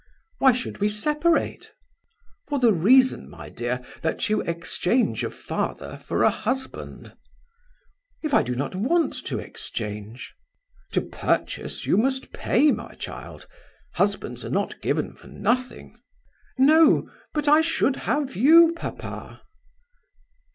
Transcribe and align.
"Why 0.39 0.51
should 0.51 0.79
we 0.79 0.89
separate?" 0.89 1.73
"For 2.47 2.57
the 2.57 2.73
reason, 2.73 3.29
my 3.29 3.49
dear, 3.49 3.85
that 4.01 4.29
you 4.31 4.41
exchange 4.41 5.23
a 5.23 5.29
father 5.29 5.95
for 5.97 6.23
a 6.23 6.31
husband." 6.31 7.15
"If 8.23 8.33
I 8.33 8.41
do 8.41 8.55
not 8.55 8.73
want 8.73 9.13
to 9.27 9.37
exchange?" 9.37 10.33
"To 10.93 11.01
purchase, 11.01 11.85
you 11.85 11.97
must 11.97 12.33
pay, 12.33 12.71
my 12.71 12.95
child. 12.95 13.45
Husbands 13.93 14.43
are 14.43 14.49
not 14.49 14.81
given 14.81 15.13
for 15.13 15.27
nothing." 15.27 15.93
"No. 16.57 17.07
But 17.31 17.47
I 17.47 17.61
should 17.61 17.95
have 17.97 18.35
you, 18.35 18.73
papa!" 18.75 19.43